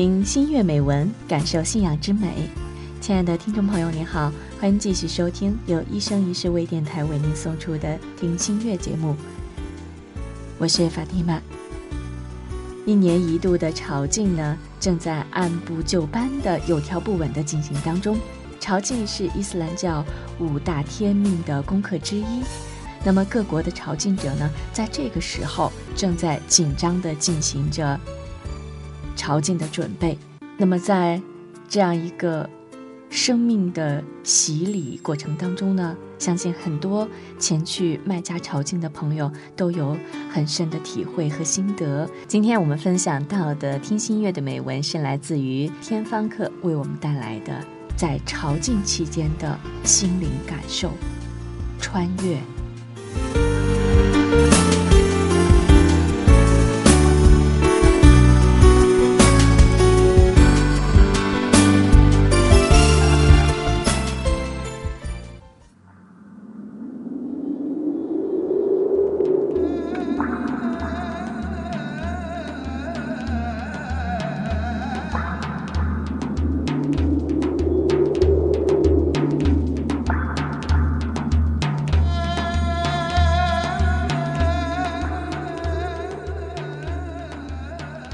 [0.00, 2.48] 听新月美文，感受信仰之美。
[3.02, 7.86] 亲爱的听众朋友，您好，欢迎继续收听由一生一世微电台为您送出的
[8.18, 9.14] 《听新月》节目。
[10.56, 11.38] 我是法蒂玛。
[12.86, 18.16] 一年一度的朝觐呢，正在按部就班的、有条不紊的进行当中。
[18.58, 20.02] 朝觐是伊斯兰教
[20.38, 22.24] 五大天命的功课之一。
[23.04, 28.00] 那么各国的朝觐者呢，在这个时候正在紧张地进行着。
[29.20, 30.16] 朝觐的准备，
[30.56, 31.20] 那么在
[31.68, 32.48] 这样一个
[33.10, 37.06] 生命的洗礼过程当中呢，相信很多
[37.38, 39.94] 前去麦加朝觐的朋友都有
[40.32, 42.08] 很深的体会和心得。
[42.26, 47.62] 今天我们分享到的听心乐的美文是来自于天方客为我们带来的
[47.94, 50.90] 在朝觐期间的心灵感受，
[51.78, 53.49] 穿越。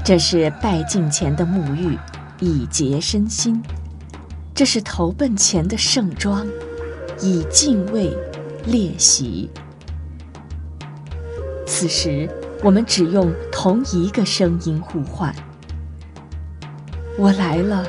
[0.07, 1.99] 这是拜镜前的沐浴，
[2.39, 3.61] 以洁身心；
[4.55, 6.47] 这是投奔前的盛装，
[7.19, 8.15] 以敬畏
[8.65, 9.49] 列席。
[11.65, 12.25] 此时，
[12.63, 15.35] 我们只用同一个声音呼唤
[17.19, 17.85] ：“我来了，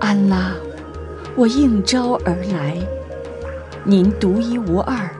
[0.00, 0.52] 安拉，
[1.34, 2.76] 我应召而来，
[3.84, 5.10] 您独一无二，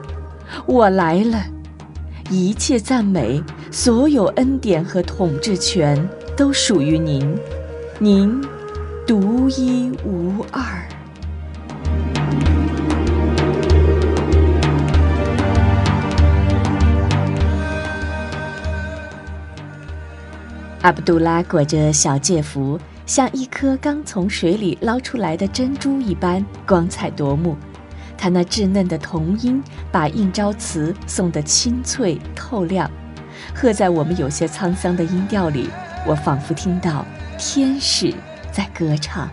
[0.67, 1.43] 我来了。”
[2.29, 3.43] 一切赞美，
[3.73, 5.97] 所有恩典和统治权
[6.35, 7.33] 都属于您，
[7.99, 8.41] 您
[9.07, 10.61] 独一无二。
[20.81, 27.55] 阿卜杜拉裹着小戒服，像一颗刚从水里捞出来的珍珠一般光彩夺目。
[28.17, 32.91] 他那稚嫩的童音，把应招词送得清脆透亮，
[33.53, 35.69] 和在我们有些沧桑的音调里，
[36.05, 37.05] 我仿佛听到
[37.37, 38.13] 天使
[38.51, 39.29] 在歌唱。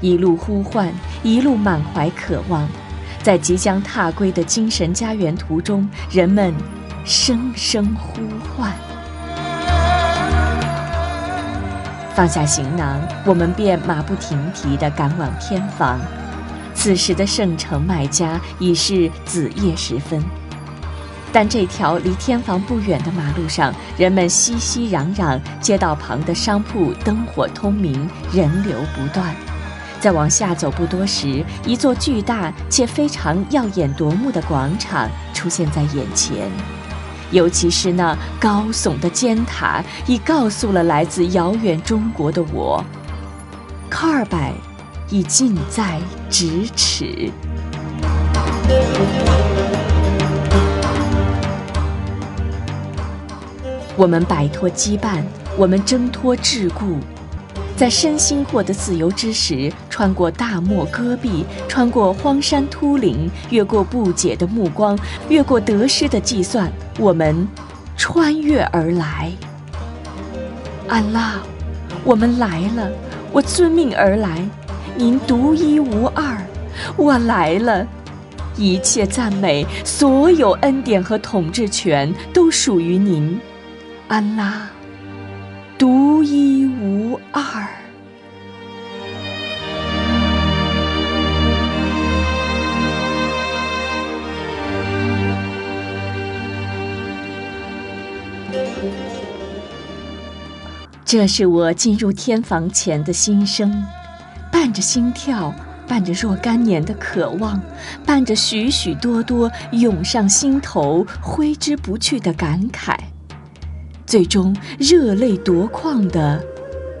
[0.00, 2.68] 一路呼唤，一路满怀渴望，
[3.22, 6.52] 在即将踏归的精神家园途中，人们
[7.04, 8.20] 声声呼
[8.56, 8.72] 唤。
[12.14, 16.00] 放下行囊，我们便马不停蹄地赶往天房。
[16.82, 20.20] 此时的圣城麦加已是子夜时分，
[21.32, 29.32] 但这条离天房不远的马路上，人们熙熙攘攘，街道旁的商铺灯火通明，人流不断。
[30.00, 36.50] 再往下走不多时，一座巨大且非常耀眼夺目的广场出现在眼前。
[37.30, 42.84] 尤其是那高耸的尖塔，已告诉了来自遥远中国的我，
[43.88, 44.52] 卡尔拜
[45.12, 46.00] 已近在
[46.30, 47.30] 咫尺。
[53.94, 55.22] 我们摆脱羁绊，
[55.58, 56.96] 我们挣脱桎梏。
[57.76, 64.98] 在身心获得自由之时，穿过大漠戈壁，穿过荒山秃岭，越过不解的目光，
[65.28, 67.46] 越过得失的计算，我们
[67.98, 69.30] 穿越而来。
[70.88, 71.34] 安拉，
[72.02, 72.90] 我们来了，
[73.30, 74.42] 我遵命而来，
[74.94, 76.36] 您独一无二，
[76.96, 77.86] 我来了，
[78.56, 83.40] 一切赞美，所有恩典和统治权都属于您，
[84.08, 84.68] 安拉。
[85.78, 87.42] 独一无二。
[101.04, 103.84] 这是我进入天房前的心声，
[104.72, 105.54] 着心跳，
[105.86, 107.60] 伴着若干年的渴望，
[108.06, 112.96] 伴着许许多多涌上心头、挥之不去的感慨。
[114.06, 116.44] 最终热泪夺眶的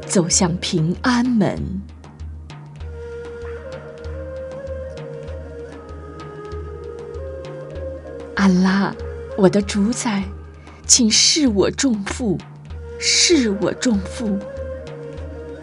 [0.06, 1.82] 走向平安门。
[8.34, 8.94] 安拉，
[9.36, 10.24] 我的主宰，
[10.86, 12.38] 请释我重负，
[12.98, 14.38] 释我重负。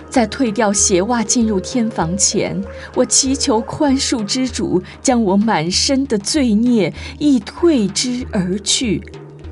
[0.10, 2.62] 在退掉鞋袜进入天房前，
[2.96, 9.02] 我祈求宽恕之主将我满身的罪孽一退之而去。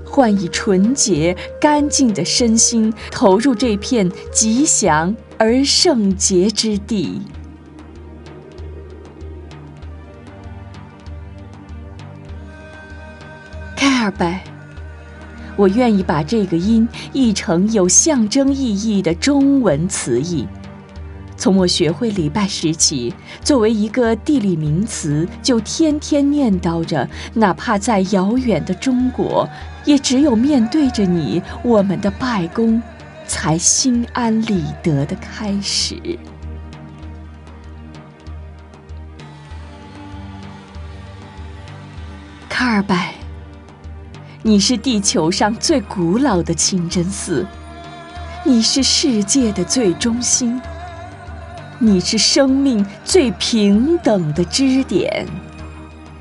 [0.03, 7.21] 换以纯洁干净的身心，投入这片吉祥而圣洁之地。
[13.75, 14.43] 凯尔拜，
[15.57, 20.47] 我愿意把这个音译成有象征意义的中文词义。
[21.35, 23.13] 从我学会礼拜时起，
[23.43, 29.47] 作为一个地理名词，就天天念叨着，哪怕在遥远的中国，
[29.85, 32.81] 也只有面对着你，我们的拜功，
[33.27, 36.17] 才心安理得的开始。
[42.49, 43.13] 卡尔拜，
[44.47, 47.45] 你是地球上最古老的清真寺，
[48.45, 50.61] 你是世界的最中心。
[51.79, 55.27] 你是生命最平等的支点，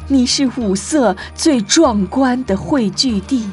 [0.09, 3.49] 你是五色最壮观的汇聚地，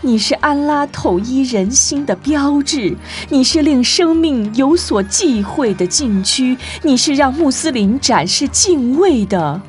[0.00, 2.96] 你是安拉统一人心的标志，
[3.28, 9.62] 你是令生命有所忌讳的禁区，你是让穆斯林展示敬畏的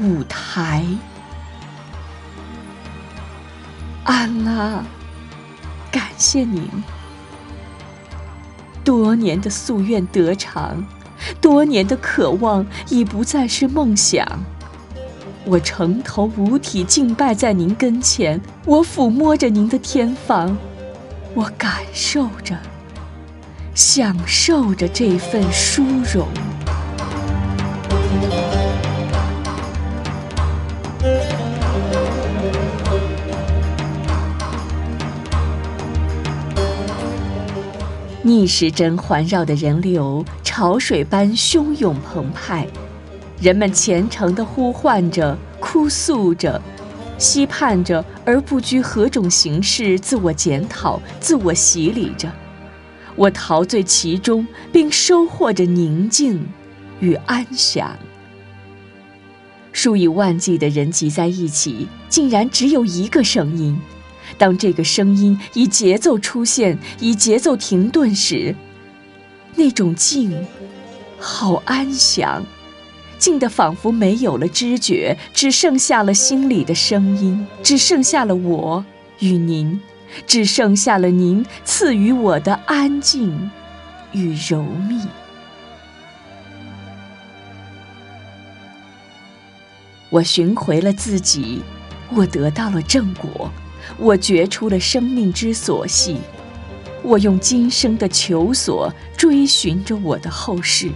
[0.00, 0.84] 舞台。
[4.46, 4.84] 安拉，
[5.90, 6.68] 感谢您。
[8.84, 10.86] 多年的夙愿得偿，
[11.40, 14.24] 多年的渴望已不再是梦想。
[15.44, 20.56] 我城头五体敬拜在您跟前，我抚摸着您的天房，
[21.34, 22.56] 我感受着、
[23.74, 25.82] 享受着这份殊
[26.14, 26.28] 荣。
[38.26, 42.66] 逆时针环绕的人流，潮水般汹涌澎湃，
[43.40, 46.60] 人们虔诚地呼唤着、哭诉着、
[47.16, 52.28] 期盼着，而不拘何种形式，自我检讨、自我洗礼着。
[53.14, 56.48] 我陶醉其中，并收获着宁静
[56.98, 57.96] 与安详。
[59.70, 63.78] 数以万计的人挤在一起，竟然只有一个声音。
[64.38, 68.54] 当这个声音以节奏出现，以节奏停顿时，
[69.54, 70.46] 那种静，
[71.18, 72.44] 好安详，
[73.18, 78.84] 静得仿佛没有了知觉，只剩下了心里的声音，只剩下了我
[79.20, 79.80] 与您，
[80.26, 83.50] 只剩下了您赐予我的安静
[84.12, 85.00] 与柔密。
[90.10, 91.62] 我寻回了自己，
[92.14, 93.50] 我得到了正果。
[93.96, 96.18] 我觉出了生命之所系，
[97.02, 100.90] 我用今生的求索追寻着我的后世。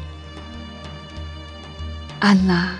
[2.19, 2.79] 安拉，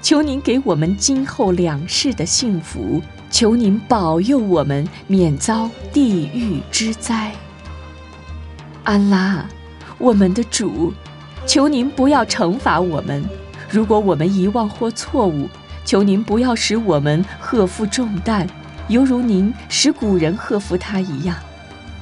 [0.00, 7.32] 求您给我们今后两世的幸福，求您保佑我们免遭地狱之灾。
[8.84, 9.44] 安拉，
[9.98, 10.94] 我们的主，
[11.46, 13.22] 求您不要惩罚我们，
[13.68, 15.46] 如果我们遗忘或错误，
[15.84, 18.48] 求您不要使我们荷负重担。
[18.88, 21.36] 犹如您使古人贺服他一样，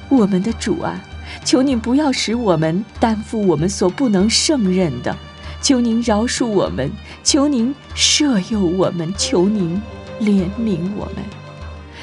[0.09, 0.99] 我们的主啊，
[1.45, 5.15] 求您不要使我们担负我们所不能胜任的，
[5.61, 6.91] 求您饶恕我们，
[7.23, 9.79] 求您赦宥我们，求您
[10.19, 11.23] 怜悯我们。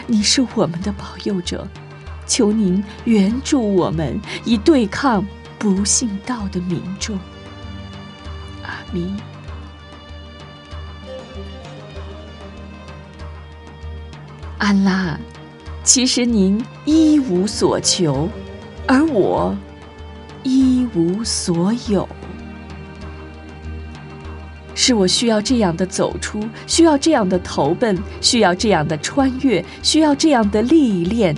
[0.07, 1.67] 你是我们的保佑者，
[2.27, 5.27] 求您援助我们，以对抗
[5.59, 7.19] 不信道的民众。
[8.63, 9.13] 阿弥。
[14.59, 15.19] 安拉，
[15.85, 18.27] 其实您一无所求，
[18.87, 19.55] 而我
[20.43, 22.09] 一无所有。
[24.75, 31.37] 是我需要这样的走出，需要这样的投奔，需要这样的穿越，需要这样的历练，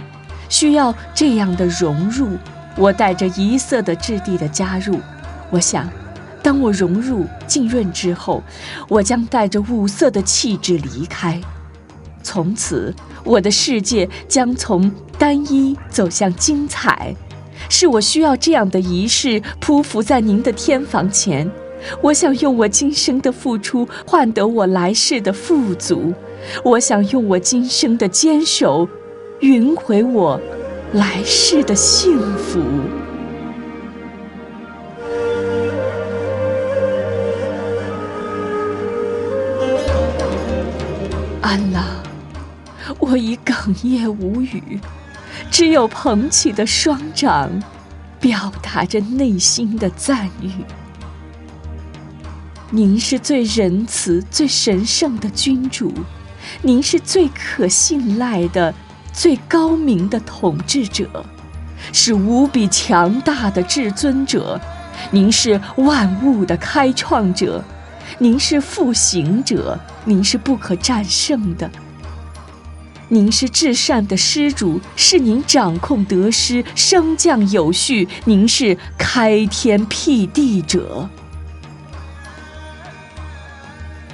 [0.49, 2.39] 需要这样的融入。
[2.77, 5.01] 我带着一色的质地的加入，
[5.51, 5.89] 我想，
[6.41, 8.45] 当我融入浸润之后，
[8.89, 11.41] 我将带着五色的气质离开。
[12.29, 12.95] 从此，
[13.25, 17.17] 我的世界将从单一走向精彩。
[17.71, 21.51] 是我需要这样的仪式匍匐在您的天房前。
[22.03, 26.13] 我想用我今生的付出换得我来世的富足。
[26.63, 28.87] 我想用我今生的坚守，
[29.41, 30.39] 匀回我
[30.93, 32.61] 来世的幸福。
[41.41, 41.98] 安拉。
[43.11, 44.79] 我已哽咽无语，
[45.51, 47.51] 只有捧起的双掌，
[48.21, 50.51] 表达着内心的赞誉。
[52.71, 55.91] 您是最仁慈、最神圣的君主，
[56.61, 58.75] 您是最可信赖的、
[59.11, 61.25] 最高明的统治者，
[61.95, 64.61] 是无比强大的至尊者。
[65.11, 67.65] 您是万物的开创者，
[68.19, 71.71] 您是复行者，您是不可战胜的。
[73.11, 78.07] 您是至善的施主，是您掌控得失、升降有序。
[78.27, 81.09] 您是开天辟地者，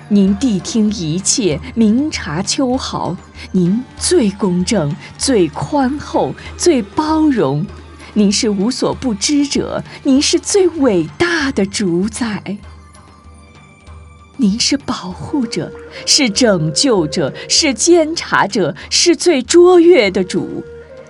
[0.08, 3.16] 您谛听一切，明察秋毫。
[3.50, 7.66] 您最公正、最宽厚、最包容。
[8.12, 12.58] 您是无所不知者，您是最伟大的主宰。
[14.36, 15.70] 您是保护者，
[16.06, 20.62] 是拯救者，是监察者，是最卓越的主。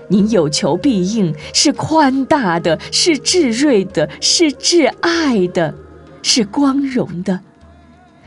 [0.09, 5.75] 您有求必应，是宽大的，是智睿的，是挚爱的，
[6.23, 7.40] 是光荣的，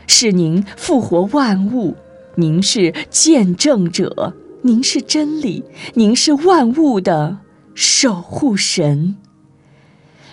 [0.08, 1.96] 是您复活万物。
[2.34, 5.64] 您是见证者，您是真理，
[5.94, 7.38] 您是万物的
[7.74, 9.16] 守护神。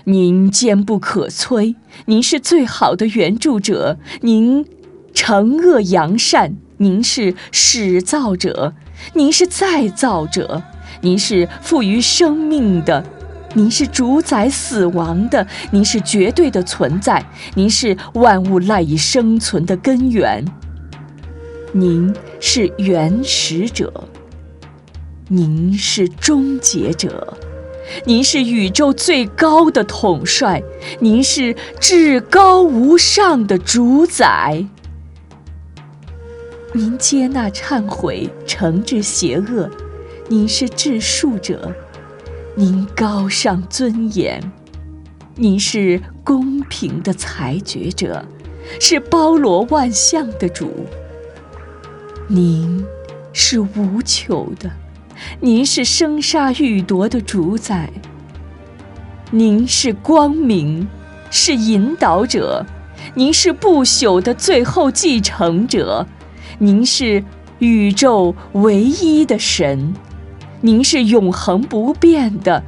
[0.05, 4.63] 您坚不可摧，您是最好的援助者；您
[5.13, 8.73] 惩恶扬善，您是始造者；
[9.15, 10.61] 您是再造者；
[11.01, 13.03] 您是赋予生命的；
[13.55, 17.19] 您是主宰死亡的；您是绝对的存在；
[17.55, 20.45] 您是万物赖以生存的根源；
[21.71, 23.89] 您是原始者；
[25.29, 27.35] 您是终结者。
[28.05, 30.61] 您是宇宙最高的统帅，
[30.99, 34.65] 您是至高无上的主宰。
[36.73, 39.69] 您接纳忏悔，惩治邪恶，
[40.27, 41.73] 您是治术者，
[42.53, 44.41] 您高尚尊严，
[45.35, 48.25] 您是公平的裁决者，
[48.79, 50.85] 是包罗万象的主。
[52.27, 52.83] 您
[53.31, 54.69] 是无求的。
[55.39, 57.89] 您是生杀予夺的主宰，
[59.31, 60.87] 您是光明，
[61.29, 62.65] 是引导者，
[63.13, 66.07] 您是不朽的最后继承者，
[66.59, 67.23] 您是
[67.59, 69.93] 宇宙唯一的神，
[70.61, 72.63] 您是永恒不变的，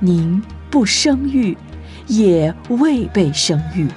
[0.00, 1.56] 您不生育，
[2.06, 3.88] 也未被生育，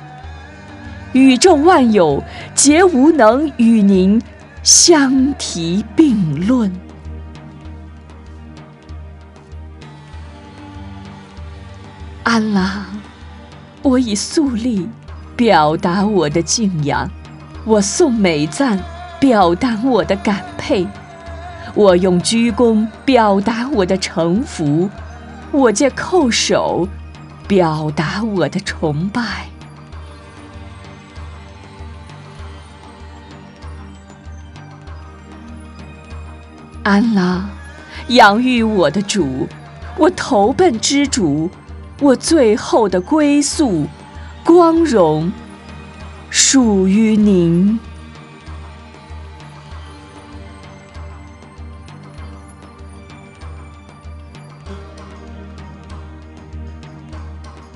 [1.14, 4.22] 宇宙万有皆无能与您
[4.62, 6.72] 相提并论。
[12.26, 12.88] 安拉，
[13.84, 14.90] 我以肃立
[15.36, 17.08] 表达我的敬仰，
[17.64, 18.80] 我颂美赞
[19.20, 20.88] 表达我的感佩，
[21.76, 24.90] 我用鞠躬表达我的臣服，
[25.52, 26.90] 我借叩首
[27.48, 29.46] 表达我的崇拜。
[36.82, 37.48] 安拉，
[38.08, 39.48] 养育我的主，
[39.96, 41.52] 我投奔之主。
[42.02, 43.88] 我最后的归宿，
[44.44, 45.32] 光荣
[46.30, 47.80] 属于您。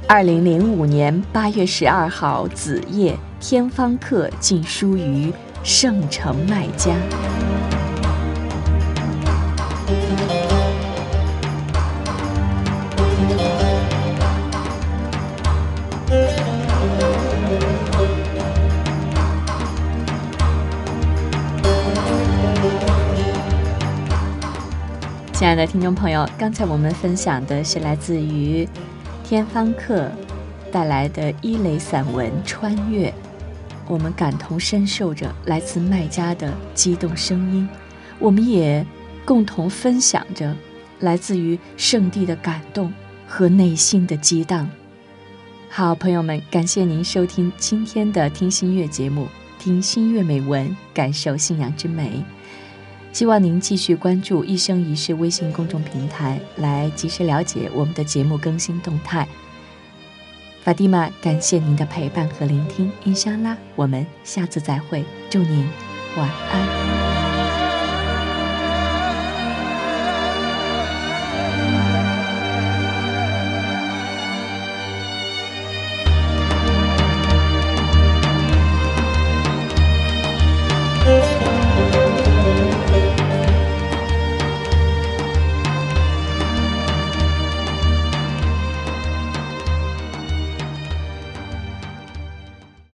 [0.05, 5.31] 二零零五年八月十二号子夜，天方客进书于
[5.63, 6.93] 圣城麦家。
[25.49, 28.69] 亲爱的听众朋友，刚才我们分享的是来自于
[29.23, 30.07] 天方客
[30.71, 33.09] 带来的伊雷散文《穿越》，
[33.87, 37.67] 我们感同身受着来自卖家的激动声音，
[38.19, 38.85] 我们也
[39.25, 40.55] 共同分享着
[40.99, 42.93] 来自于圣地的感动
[43.25, 44.69] 和内心的激荡。
[45.67, 49.27] 好，朋友们，感谢您收听今天的听心月节目，
[49.57, 52.23] 听心月美文，感受信仰之美。
[53.11, 59.27] 希望您继续关注“一生一世”微信公众平台，来及时了解我们的节目更新动态。
[60.63, 65.67] 法蒂玛，感谢您的陪伴和聆听，伊莎拉，我们下次再会，祝您
[66.15, 67.08] 晚安。